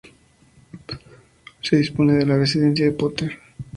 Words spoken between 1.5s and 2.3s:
se dispone a